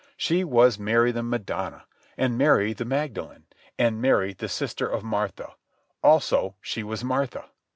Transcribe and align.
She 0.17 0.43
was 0.43 0.79
Mary 0.79 1.11
the 1.11 1.21
Madonna, 1.21 1.85
and 2.17 2.35
Mary 2.35 2.73
the 2.73 2.85
Magdalene, 2.85 3.43
and 3.77 4.01
Mary 4.01 4.33
the 4.33 4.49
sister 4.49 4.87
of 4.89 5.03
Martha, 5.03 5.53
also 6.01 6.55
she 6.59 6.81
was 6.81 7.03
Martha. 7.03 7.51